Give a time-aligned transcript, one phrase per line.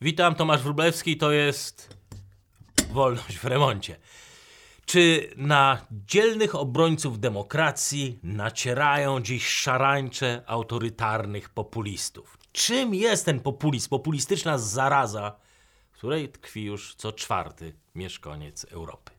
[0.00, 1.96] Witam, Tomasz Wróblewski, to jest
[2.92, 3.96] Wolność w remoncie.
[4.86, 12.38] Czy na dzielnych obrońców demokracji nacierają dziś szarańcze autorytarnych populistów?
[12.52, 15.36] Czym jest ten populizm, populistyczna zaraza,
[15.92, 19.12] w której tkwi już co czwarty mieszkaniec Europy?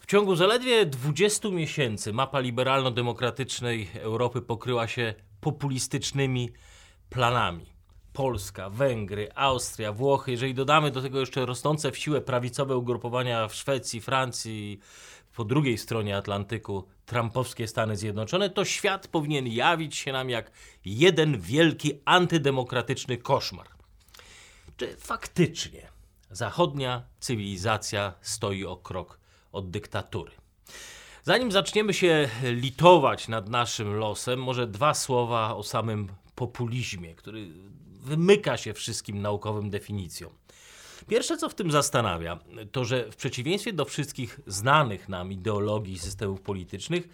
[0.00, 6.50] W ciągu zaledwie 20 miesięcy mapa liberalno-demokratycznej Europy pokryła się populistycznymi
[7.10, 7.66] planami.
[8.12, 13.54] Polska, Węgry, Austria, Włochy, jeżeli dodamy do tego jeszcze rosnące w siłę prawicowe ugrupowania w
[13.54, 14.80] Szwecji, Francji,
[15.36, 20.50] po drugiej stronie Atlantyku trumpowskie Stany Zjednoczone, to świat powinien jawić się nam jak
[20.84, 23.66] jeden wielki antydemokratyczny koszmar.
[24.76, 25.88] Czy faktycznie
[26.30, 29.20] zachodnia cywilizacja stoi o krok
[29.52, 30.32] od dyktatury?
[31.22, 37.48] Zanim zaczniemy się litować nad naszym losem, może dwa słowa o samym populizmie, który
[37.84, 40.32] wymyka się wszystkim naukowym definicjom.
[41.08, 42.38] Pierwsze, co w tym zastanawia,
[42.72, 47.08] to że w przeciwieństwie do wszystkich znanych nam ideologii i systemów politycznych,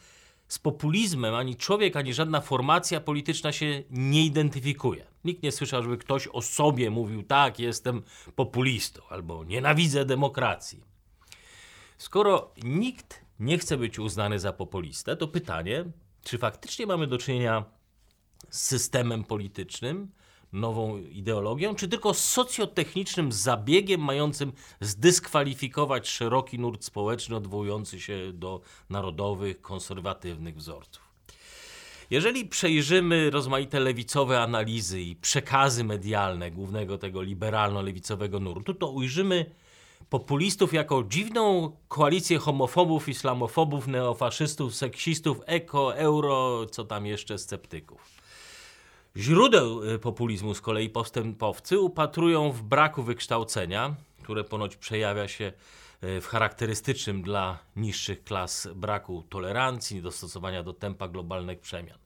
[0.49, 5.07] z populizmem ani człowiek, ani żadna formacja polityczna się nie identyfikuje.
[5.25, 8.03] Nikt nie słyszał, żeby ktoś o sobie mówił: Tak, jestem
[8.37, 10.81] populistą albo nienawidzę demokracji.
[11.99, 15.85] Skoro nikt nie chce być uznany za populistę, to pytanie,
[16.23, 17.65] czy faktycznie mamy do czynienia
[18.51, 20.09] z systemem politycznym,
[20.53, 29.61] nową ideologią, czy tylko socjotechnicznym zabiegiem mającym zdyskwalifikować szeroki nurt społeczny odwołujący się do narodowych,
[29.61, 31.07] konserwatywnych wzorców.
[32.11, 39.51] Jeżeli przejrzymy rozmaite lewicowe analizy i przekazy medialne głównego tego liberalno-lewicowego nurtu, to ujrzymy
[40.11, 48.17] populistów jako dziwną koalicję homofobów, islamofobów, neofaszystów, seksistów, eko, euro, co tam jeszcze, sceptyków.
[49.17, 55.53] Źródeł y, populizmu z kolei postępowcy upatrują w braku wykształcenia, które ponoć przejawia się
[56.05, 62.06] y, w charakterystycznym dla niższych klas braku tolerancji, dostosowania do tempa globalnych przemian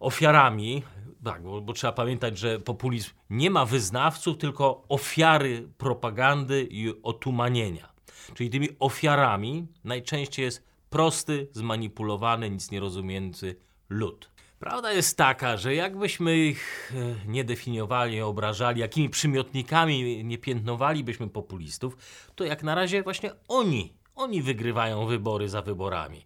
[0.00, 0.82] ofiarami,
[1.24, 7.88] tak, bo, bo, trzeba pamiętać, że populizm nie ma wyznawców, tylko ofiary propagandy i otumanienia.
[8.34, 13.56] Czyli tymi ofiarami najczęściej jest prosty, zmanipulowany, nic nie rozumiejący
[13.88, 14.30] lud.
[14.58, 21.28] Prawda jest taka, że jakbyśmy ich e, nie definiowali, nie obrażali, jakimi przymiotnikami nie piętnowalibyśmy
[21.28, 21.96] populistów,
[22.34, 26.24] to jak na razie właśnie oni, oni wygrywają wybory za wyborami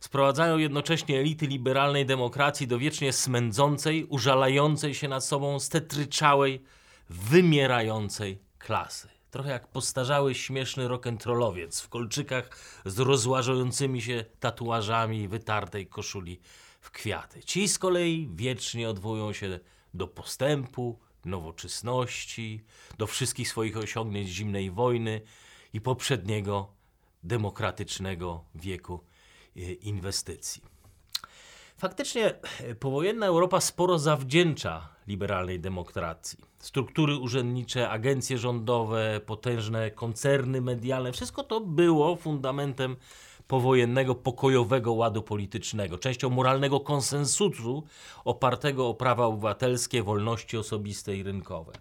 [0.00, 6.62] sprowadzają jednocześnie elity liberalnej demokracji do wiecznie smędzącej, użalającej się nad sobą stetryczałej,
[7.10, 9.08] wymierającej klasy.
[9.30, 12.50] Trochę jak postarzały śmieszny rock'n'rollowiec w kolczykach
[12.84, 16.40] z rozłażającymi się tatuażami wytartej koszuli
[16.80, 17.42] w kwiaty.
[17.42, 19.60] Ci z kolei wiecznie odwołują się
[19.94, 22.64] do postępu, nowoczesności,
[22.98, 25.20] do wszystkich swoich osiągnięć zimnej wojny
[25.72, 26.72] i poprzedniego
[27.22, 29.00] demokratycznego wieku
[29.56, 30.62] inwestycji.
[31.78, 36.38] Faktycznie e, powojenna Europa sporo zawdzięcza liberalnej demokracji.
[36.58, 42.96] Struktury urzędnicze, agencje rządowe, potężne koncerny medialne wszystko to było fundamentem
[43.48, 47.84] powojennego, pokojowego ładu politycznego, częścią moralnego konsensusu
[48.24, 51.72] opartego o prawa obywatelskie, wolności osobiste i rynkowe.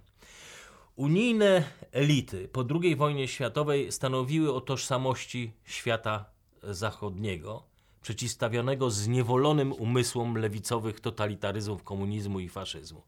[0.95, 7.63] Unijne elity po II wojnie światowej stanowiły o tożsamości świata zachodniego,
[8.01, 13.03] przeciwstawionego zniewolonym umysłom lewicowych totalitaryzmów komunizmu i faszyzmu.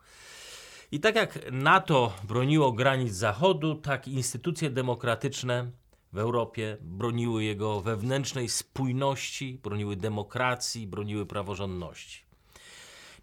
[0.91, 5.71] I tak jak NATO broniło granic Zachodu, tak instytucje demokratyczne
[6.13, 12.23] w Europie broniły jego wewnętrznej spójności, broniły demokracji, broniły praworządności.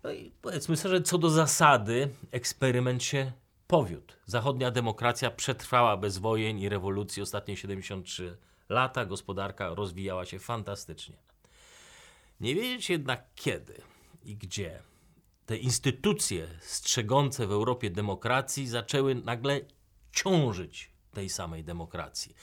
[0.03, 3.32] No i powiedzmy sobie, że co do zasady, eksperyment się
[3.66, 4.14] powiódł.
[4.26, 8.37] Zachodnia demokracja przetrwała bez wojen i rewolucji ostatnie 73
[8.69, 11.16] lata gospodarka rozwijała się fantastycznie.
[12.41, 13.82] Nie wiedzieć jednak kiedy
[14.25, 14.82] i gdzie
[15.47, 19.61] te instytucje strzegące w Europie demokracji zaczęły nagle
[20.12, 22.35] ciążyć tej samej demokracji.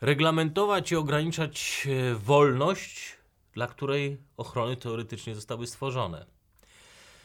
[0.00, 3.16] Reglamentować i ograniczać e, wolność,
[3.52, 6.37] dla której ochrony teoretycznie zostały stworzone.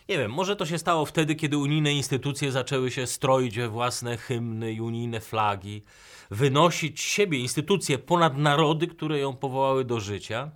[0.10, 4.18] Nie wiem, może to się stało wtedy, kiedy unijne instytucje zaczęły się stroić we własne
[4.18, 5.84] hymny i unijne flagi,
[6.32, 10.52] wynosić siebie, instytucje ponad narody, które ją powołały do życia.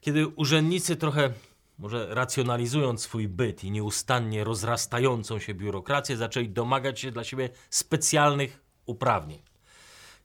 [0.00, 1.32] Kiedy urzędnicy trochę,
[1.78, 8.60] może racjonalizując swój byt i nieustannie rozrastającą się biurokrację, zaczęli domagać się dla siebie specjalnych
[8.86, 9.42] uprawnień.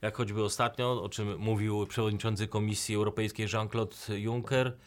[0.02, 4.78] Jak choćby ostatnio, o czym mówił przewodniczący Komisji Europejskiej Jean-Claude Juncker,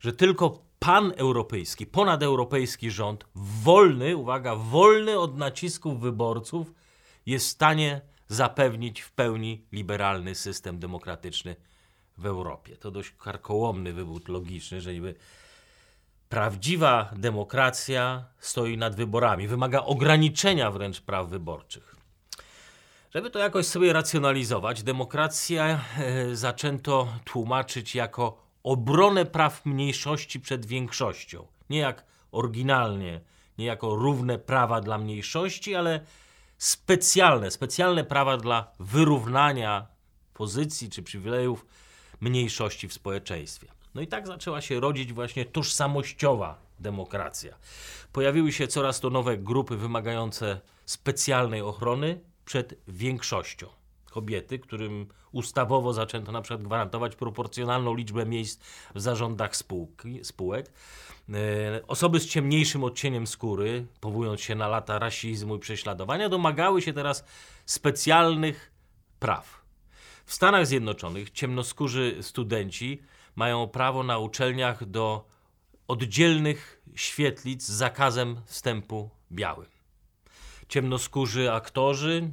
[0.00, 6.72] że tylko paneuropejski, ponadeuropejski rząd, wolny, uwaga, wolny od nacisków wyborców,
[7.26, 11.56] jest w stanie zapewnić w pełni liberalny system demokratyczny
[12.18, 12.76] w Europie.
[12.76, 15.14] To dość karkołomny wywód logiczny, że niby
[16.28, 21.96] prawdziwa demokracja stoi nad wyborami, wymaga ograniczenia wręcz praw wyborczych.
[23.14, 31.46] Żeby to jakoś sobie racjonalizować, demokracja e, zaczęto tłumaczyć jako obronę praw mniejszości przed większością.
[31.70, 33.20] Nie jak oryginalnie,
[33.58, 36.00] nie jako równe prawa dla mniejszości, ale
[36.58, 39.86] specjalne, specjalne prawa dla wyrównania
[40.34, 41.66] pozycji czy przywilejów
[42.20, 43.68] mniejszości w społeczeństwie.
[43.94, 47.58] No i tak zaczęła się rodzić właśnie tożsamościowa demokracja.
[48.12, 53.77] Pojawiły się coraz to nowe grupy wymagające specjalnej ochrony przed większością.
[54.18, 58.60] Kobiety, którym ustawowo zaczęto na przykład gwarantować proporcjonalną liczbę miejsc
[58.94, 60.72] w zarządach spółki, spółek.
[61.28, 66.92] E, osoby z ciemniejszym odcieniem skóry, powołując się na lata rasizmu i prześladowania, domagały się
[66.92, 67.24] teraz
[67.66, 68.72] specjalnych
[69.18, 69.62] praw.
[70.24, 73.02] W Stanach Zjednoczonych ciemnoskórzy studenci
[73.36, 75.24] mają prawo na uczelniach do
[75.88, 79.68] oddzielnych świetlic z zakazem wstępu białym.
[80.68, 82.32] Ciemnoskórzy aktorzy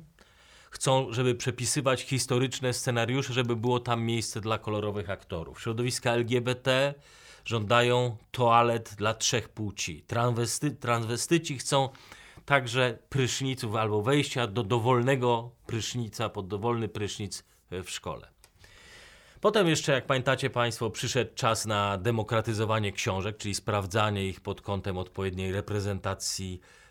[0.75, 5.61] chcą, żeby przepisywać historyczne scenariusze, żeby było tam miejsce dla kolorowych aktorów.
[5.61, 6.93] Środowiska LGBT
[7.45, 10.03] żądają toalet dla trzech płci.
[10.07, 11.89] Transwesty, transwestyci chcą
[12.45, 18.27] także pryszniców albo wejścia do dowolnego prysznica, pod dowolny prysznic w szkole.
[19.41, 24.97] Potem jeszcze, jak pamiętacie Państwo, przyszedł czas na demokratyzowanie książek, czyli sprawdzanie ich pod kątem
[24.97, 26.84] odpowiedniej reprezentacji e,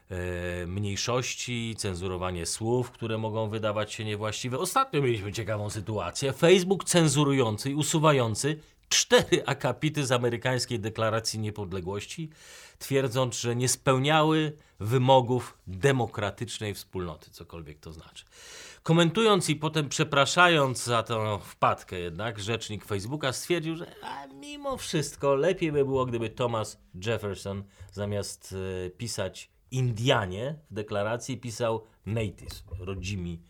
[0.67, 4.59] mniejszości, cenzurowanie słów, które mogą wydawać się niewłaściwe.
[4.59, 6.33] Ostatnio mieliśmy ciekawą sytuację.
[6.33, 8.59] Facebook cenzurujący i usuwający
[8.89, 12.31] cztery akapity z amerykańskiej deklaracji niepodległości,
[12.79, 18.25] twierdząc, że nie spełniały wymogów demokratycznej wspólnoty, cokolwiek to znaczy.
[18.83, 25.35] Komentując i potem przepraszając za tę wpadkę jednak, rzecznik Facebooka stwierdził, że a, mimo wszystko
[25.35, 28.55] lepiej by było, gdyby Thomas Jefferson zamiast
[28.87, 33.41] e, pisać Indianie w deklaracji pisał natives, rodzimi,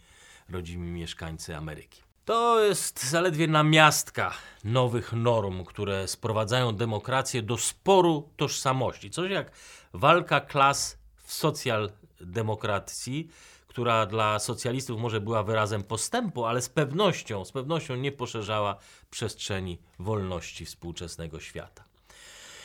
[0.49, 2.03] rodzimi mieszkańcy Ameryki.
[2.25, 4.35] To jest zaledwie namiastka
[4.65, 9.11] nowych norm, które sprowadzają demokrację do sporu tożsamości.
[9.11, 9.51] Coś jak
[9.93, 13.29] walka klas w socjaldemokracji,
[13.67, 18.77] która dla socjalistów może była wyrazem postępu, ale z pewnością, z pewnością nie poszerzała
[19.11, 21.85] przestrzeni wolności współczesnego świata.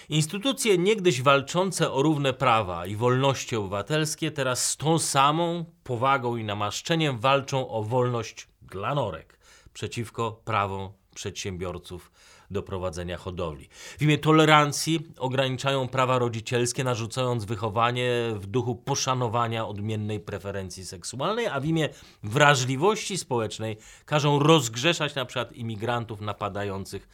[0.09, 6.43] Instytucje niegdyś walczące o równe prawa i wolności obywatelskie teraz z tą samą powagą i
[6.43, 9.39] namaszczeniem walczą o wolność dla norek
[9.73, 12.11] przeciwko prawom przedsiębiorców
[12.51, 13.69] do prowadzenia hodowli.
[13.71, 21.59] W imię tolerancji ograniczają prawa rodzicielskie, narzucając wychowanie w duchu poszanowania odmiennej preferencji seksualnej, a
[21.59, 21.89] w imię
[22.23, 27.09] wrażliwości społecznej każą rozgrzeszać na przykład imigrantów napadających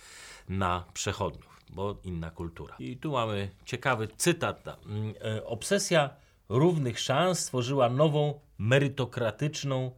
[0.49, 2.75] na przechodniów, bo inna kultura.
[2.79, 4.67] I tu mamy ciekawy cytat.
[4.85, 6.09] Mm, e, obsesja
[6.49, 9.91] równych szans stworzyła nową merytokratyczną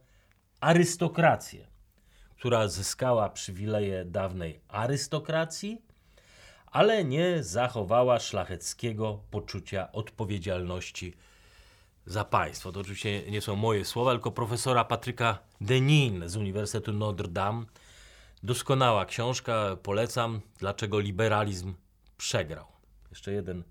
[0.60, 1.68] arystokrację
[2.38, 5.82] która zyskała przywileje dawnej arystokracji,
[6.66, 11.14] ale nie zachowała szlacheckiego poczucia odpowiedzialności
[12.06, 12.72] za państwo.
[12.72, 17.64] To oczywiście nie są moje słowa, tylko profesora Patryka Denin z Uniwersytetu Notre Dame.
[18.42, 21.74] Doskonała książka, polecam, dlaczego liberalizm
[22.16, 22.66] przegrał.
[23.10, 23.64] Jeszcze jeden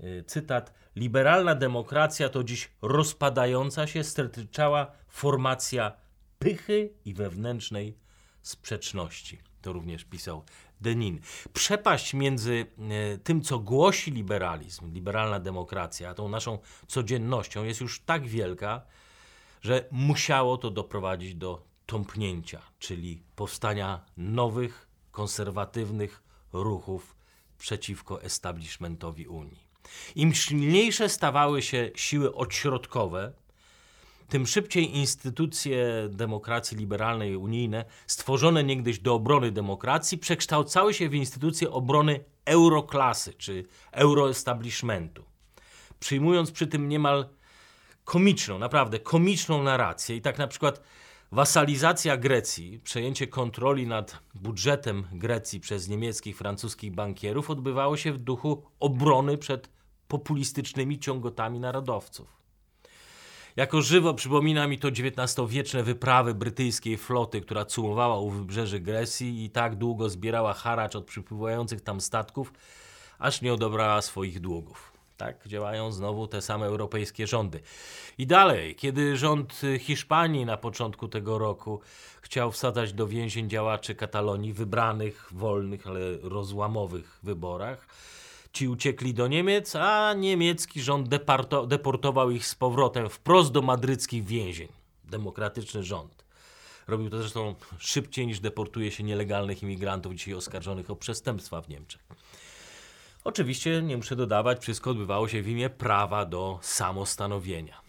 [0.00, 0.74] y, cytat.
[0.96, 5.92] Liberalna demokracja to dziś rozpadająca się, stertyczała formacja
[6.38, 7.98] pychy i wewnętrznej
[8.42, 9.38] sprzeczności.
[9.62, 10.44] To również pisał
[10.80, 11.20] Denin.
[11.52, 12.66] Przepaść między
[13.14, 18.82] e, tym, co głosi liberalizm, liberalna demokracja, a tą naszą codziennością jest już tak wielka,
[19.62, 26.22] że musiało to doprowadzić do tąpnięcia, czyli powstania nowych, konserwatywnych
[26.52, 27.16] ruchów
[27.58, 29.64] przeciwko establishmentowi Unii.
[30.14, 33.32] Im silniejsze stawały się siły odśrodkowe,
[34.28, 41.70] tym szybciej instytucje demokracji liberalnej unijne, stworzone niegdyś do obrony demokracji, przekształcały się w instytucje
[41.70, 45.24] obrony euroklasy czy euroestablishmentu.
[46.00, 47.28] Przyjmując przy tym niemal
[48.04, 50.80] komiczną, naprawdę komiczną narrację i tak na przykład
[51.34, 58.62] wasalizacja Grecji, przejęcie kontroli nad budżetem Grecji przez niemieckich, francuskich bankierów odbywało się w duchu
[58.80, 59.68] obrony przed
[60.08, 62.26] populistycznymi ciągotami narodowców.
[63.56, 69.50] Jako żywo przypomina mi to XIX-wieczne wyprawy brytyjskiej floty, która cumowała u wybrzeży Grecji i
[69.50, 72.52] tak długo zbierała haracz od przypływających tam statków,
[73.18, 74.93] aż nie odebrała swoich długów.
[75.16, 77.60] Tak działają znowu te same europejskie rządy.
[78.18, 81.80] I dalej, kiedy rząd Hiszpanii na początku tego roku
[82.20, 87.86] chciał wsadzać do więzień działaczy Katalonii wybranych, wolnych, ale rozłamowych wyborach,
[88.52, 91.08] ci uciekli do Niemiec, a niemiecki rząd
[91.66, 94.68] deportował ich z powrotem wprost do madryckich więzień.
[95.04, 96.24] Demokratyczny rząd.
[96.86, 102.02] Robił to zresztą szybciej niż deportuje się nielegalnych imigrantów dzisiaj oskarżonych o przestępstwa w Niemczech.
[103.24, 107.80] Oczywiście, nie muszę dodawać, wszystko odbywało się w imię prawa do samostanowienia.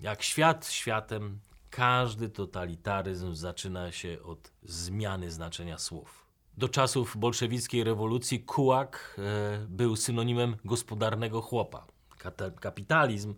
[0.00, 1.38] Jak świat światem,
[1.70, 6.24] każdy totalitaryzm zaczyna się od zmiany znaczenia słów.
[6.56, 11.86] Do czasów bolszewickiej rewolucji kułak e, był synonimem gospodarnego chłopa.
[12.18, 13.34] Kata- kapitalizm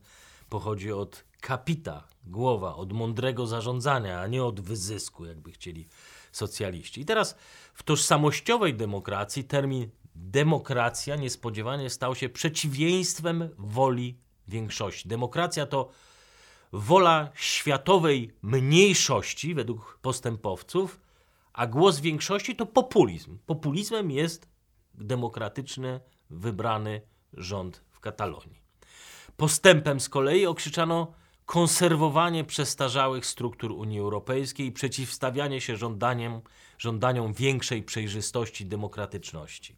[0.48, 5.88] pochodzi od kapita, głowa, od mądrego zarządzania, a nie od wyzysku, jakby chcieli
[6.32, 7.00] socjaliści.
[7.00, 7.36] I teraz
[7.74, 15.08] w tożsamościowej demokracji termin demokracja niespodziewanie stał się przeciwieństwem woli większości.
[15.08, 15.90] Demokracja to
[16.72, 21.00] wola światowej mniejszości według postępowców,
[21.52, 23.38] a głos większości to populizm.
[23.46, 24.48] Populizmem jest
[24.94, 26.00] demokratyczny,
[26.30, 27.00] wybrany
[27.32, 28.60] rząd w Katalonii.
[29.36, 31.12] Postępem z kolei okrzyczano
[31.46, 36.40] konserwowanie przestarzałych struktur Unii Europejskiej i przeciwstawianie się żądaniem,
[36.78, 39.76] żądaniom większej przejrzystości i demokratyczności.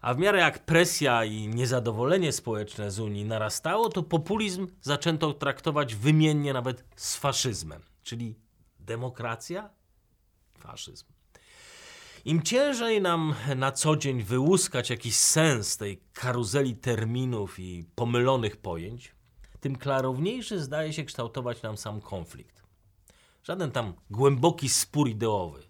[0.00, 5.94] A w miarę jak presja i niezadowolenie społeczne z Unii narastało, to populizm zaczęto traktować
[5.94, 7.82] wymiennie nawet z faszyzmem.
[8.02, 8.34] Czyli
[8.78, 9.70] demokracja?
[10.58, 11.06] Faszyzm.
[12.24, 19.14] Im ciężej nam na co dzień wyłuskać jakiś sens tej karuzeli terminów i pomylonych pojęć,
[19.60, 22.62] tym klarowniejszy zdaje się kształtować nam sam konflikt.
[23.42, 25.62] Żaden tam głęboki spór ideowy.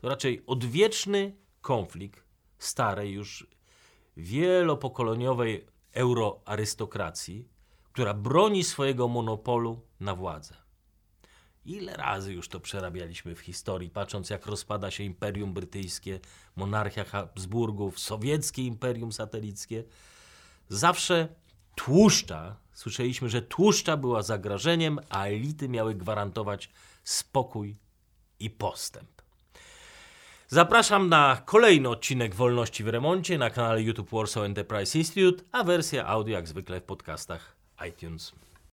[0.00, 2.24] To raczej odwieczny konflikt
[2.58, 3.46] starej już
[4.16, 7.48] wielopokoleniowej euroarystokracji,
[7.92, 10.54] która broni swojego monopolu na władzę.
[11.64, 16.20] Ile razy już to przerabialiśmy w historii, patrząc jak rozpada się Imperium Brytyjskie,
[16.56, 19.84] monarchia Habsburgów, sowieckie imperium satelickie.
[20.68, 21.28] Zawsze
[21.74, 26.70] tłuszcza, słyszeliśmy, że tłuszcza była zagrożeniem, a elity miały gwarantować
[27.04, 27.76] spokój
[28.40, 29.15] i postęp.
[30.48, 36.06] Zapraszam na kolejny odcinek Wolności w Remoncie na kanale YouTube Warsaw Enterprise Institute, a wersja
[36.06, 37.56] audio jak zwykle w podcastach
[37.88, 38.32] iTunes.